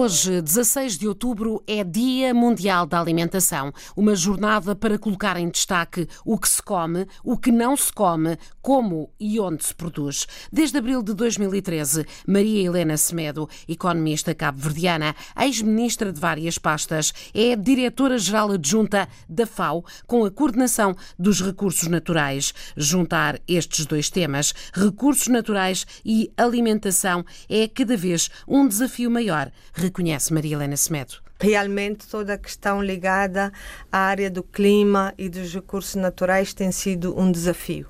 [0.00, 6.06] Hoje, 16 de outubro, é Dia Mundial da Alimentação, uma jornada para colocar em destaque
[6.24, 10.24] o que se come, o que não se come, como e onde se produz.
[10.52, 18.52] Desde abril de 2013, Maria Helena Semedo, economista cabo-verdiana, ex-ministra de várias pastas, é diretora-geral
[18.52, 22.54] adjunta da FAO, com a coordenação dos recursos naturais.
[22.76, 29.50] Juntar estes dois temas, recursos naturais e alimentação, é cada vez um desafio maior
[29.88, 31.14] reconhece Maria Helena Semedo.
[31.40, 33.52] Realmente toda a questão ligada
[33.90, 37.86] à área do clima e dos recursos naturais tem sido um desafio.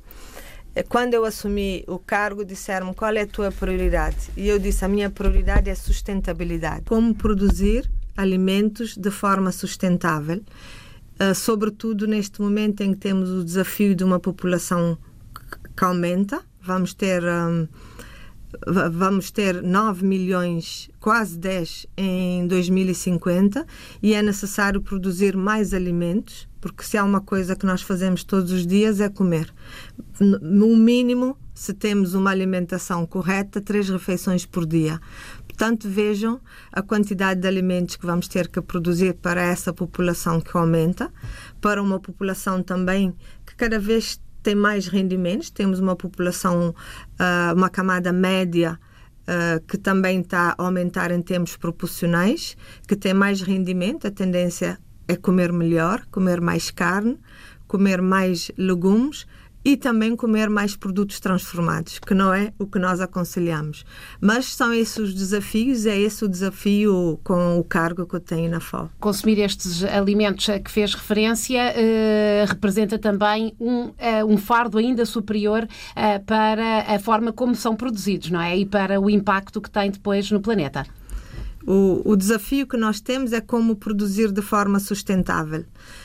[0.74, 4.30] Eh, quando eu assumi o cargo, disseram qual é a tua prioridade?
[4.36, 6.82] E eu disse: a minha prioridade é sustentabilidade.
[6.86, 10.42] Como produzir alimentos de forma sustentável,
[11.20, 14.98] uh, sobretudo neste momento em que temos o desafio de uma população
[15.76, 16.42] que aumenta.
[16.60, 17.22] Vamos ter.
[17.24, 17.66] Um,
[18.66, 23.66] vamos ter 9 milhões, quase 10 em 2050
[24.02, 28.50] e é necessário produzir mais alimentos, porque se há uma coisa que nós fazemos todos
[28.50, 29.52] os dias é comer.
[30.20, 35.00] No mínimo, se temos uma alimentação correta, três refeições por dia.
[35.46, 36.40] Portanto, vejam
[36.72, 41.12] a quantidade de alimentos que vamos ter que produzir para essa população que aumenta,
[41.60, 47.68] para uma população também que cada vez tem mais rendimentos, temos uma população, uh, uma
[47.68, 48.80] camada média
[49.24, 54.78] uh, que também está a aumentar em termos proporcionais, que tem mais rendimento, a tendência
[55.06, 57.18] é comer melhor, comer mais carne,
[57.66, 59.26] comer mais legumes
[59.68, 63.84] e também comer mais produtos transformados, que não é o que nós aconselhamos.
[64.18, 68.50] Mas são esses os desafios, é esse o desafio com o cargo que eu tenho
[68.50, 68.88] na FAO.
[68.98, 75.04] Consumir estes alimentos a que fez referência eh, representa também um, eh, um fardo ainda
[75.04, 78.56] superior eh, para a forma como são produzidos, não é?
[78.56, 80.86] E para o impacto que tem depois no planeta.
[81.66, 85.64] O, o desafio que nós temos é como produzir de forma sustentável.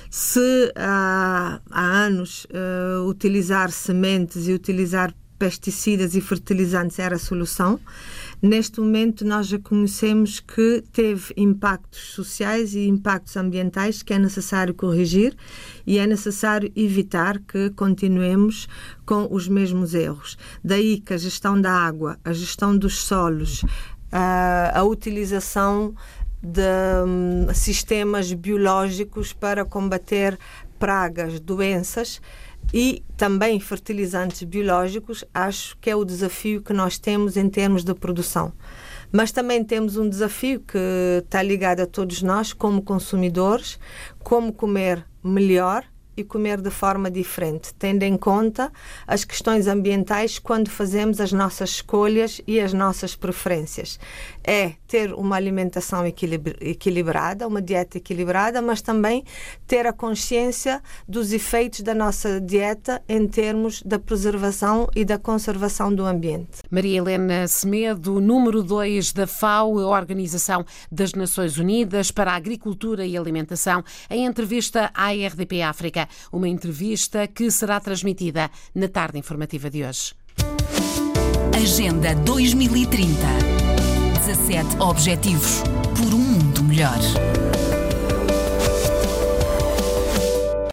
[0.09, 5.13] Se há, há anos uh, utilizar sementes e utilizar
[5.43, 7.77] pesticidas e fertilizantes era a solução,
[8.41, 14.73] neste momento nós já conhecemos que teve impactos sociais e impactos ambientais que é necessário
[14.73, 15.35] corrigir
[15.85, 18.69] e é necessário evitar que continuemos
[19.05, 20.37] com os mesmos erros.
[20.63, 23.65] Daí que a gestão da água, a gestão dos solos,
[24.13, 25.95] a, a utilização
[26.39, 26.61] de
[27.07, 30.37] um, sistemas biológicos para combater
[30.77, 32.21] pragas, doenças
[32.71, 37.93] e também fertilizantes biológicos, acho que é o desafio que nós temos em termos de
[37.95, 38.53] produção.
[39.11, 40.77] Mas também temos um desafio que
[41.23, 43.79] está ligado a todos nós, como consumidores,
[44.23, 45.83] como comer melhor
[46.15, 48.71] e comer de forma diferente, tendo em conta
[49.07, 53.99] as questões ambientais quando fazemos as nossas escolhas e as nossas preferências.
[54.43, 59.23] É ter uma alimentação equilibrada, uma dieta equilibrada, mas também
[59.65, 65.93] ter a consciência dos efeitos da nossa dieta em termos da preservação e da conservação
[65.93, 66.61] do ambiente.
[66.69, 73.17] Maria Helena Semedo, número 2 da FAO, Organização das Nações Unidas para a Agricultura e
[73.17, 76.02] Alimentação, em entrevista à RDP África.
[76.31, 80.13] Uma entrevista que será transmitida na tarde informativa de hoje.
[81.55, 83.13] Agenda 2030.
[84.25, 85.61] 17 Objetivos
[85.95, 86.99] por um mundo melhor.